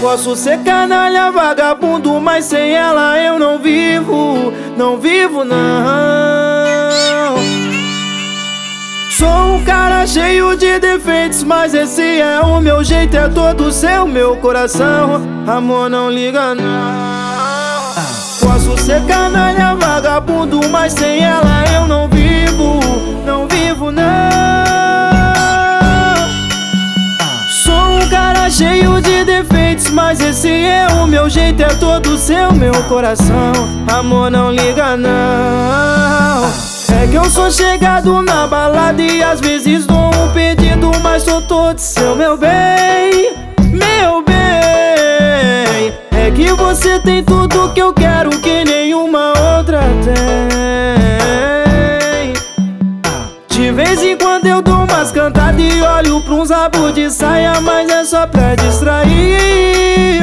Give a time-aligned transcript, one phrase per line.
[0.00, 5.58] Posso ser canalha, vagabundo, mas sem ela eu não vivo, não vivo não.
[9.10, 14.06] Sou um cara cheio de defeitos, mas esse é o meu jeito, é todo seu,
[14.06, 15.20] meu coração.
[15.44, 17.88] Amor, não liga não.
[18.40, 22.17] Posso ser canalha, vagabundo, mas sem ela eu não vivo,
[29.28, 33.52] defeitos, mas esse é o meu jeito, é todo seu, meu coração.
[33.92, 36.48] Amor, não liga não.
[36.90, 41.42] É que eu sou chegado na balada e às vezes dou um pedido, mas sou
[41.42, 43.34] todo seu, meu bem,
[43.70, 44.36] meu bem.
[46.10, 48.57] É que você tem tudo que eu quero que
[54.28, 58.26] quando eu dou umas cantadas e olho pra uns rabos de saia, mas é só
[58.26, 60.20] pra distrair.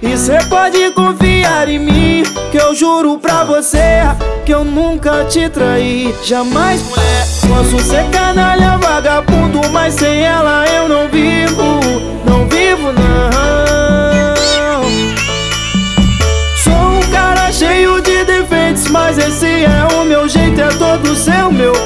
[0.00, 4.00] E cê pode confiar em mim, que eu juro pra você
[4.46, 6.14] que eu nunca te traí.
[6.24, 11.80] Jamais, mulher, posso ser canalha, vagabundo, mas sem ela eu não vivo,
[12.24, 13.43] não vivo não.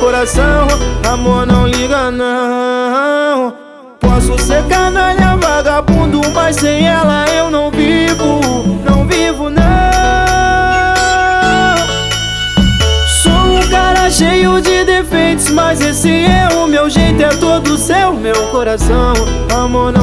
[0.09, 0.67] Coração.
[1.07, 3.55] Amor, não liga não.
[4.01, 8.41] Posso ser canalha, vagabundo, mas sem ela eu não vivo,
[8.89, 9.63] não vivo não.
[13.23, 18.15] Sou um cara cheio de defeitos, mas esse é o meu jeito, é todo seu,
[18.15, 19.13] meu coração.
[19.55, 19.98] Amor, não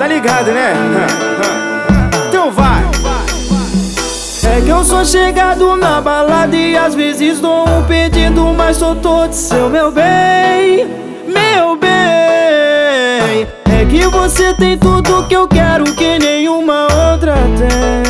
[0.00, 0.72] Tá ligado, né?
[2.26, 2.80] Então vai
[4.50, 8.96] É que eu sou chegado na balada E às vezes dou um pedido Mas sou
[8.96, 10.86] todo seu, meu bem
[11.26, 18.00] Meu bem É que você tem tudo que eu quero Que nenhuma outra tem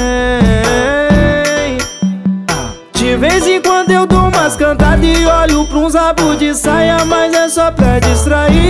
[2.95, 7.05] de vez em quando eu dou umas cantadas e olho pra uns rabos de saia,
[7.05, 8.70] mas é só pra distrair.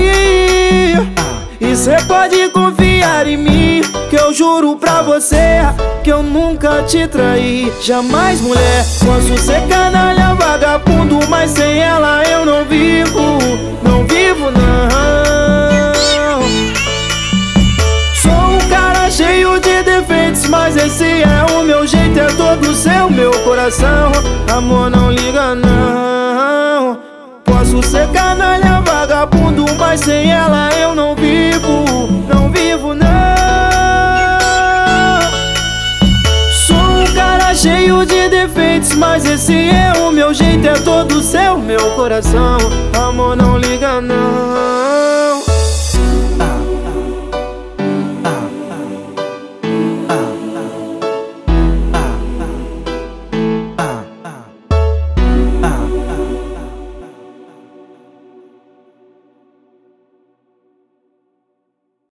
[1.71, 5.61] E cê pode confiar em mim, que eu juro pra você
[6.03, 7.73] que eu nunca te traí.
[7.81, 13.39] Jamais, mulher, posso ser canalha, vagabundo, mas sem ela eu não vivo,
[13.85, 14.91] não vivo não.
[18.15, 23.09] Sou um cara cheio de defeitos, mas esse é o meu jeito, é todo seu,
[23.09, 24.11] meu coração.
[24.53, 26.99] Amor, não liga não.
[27.45, 31.40] Posso ser canalha, vagabundo, mas sem ela eu não vivo,
[39.01, 42.59] mas esse é o meu jeito, é todo seu, meu coração.
[42.95, 44.60] Amor, não liga não.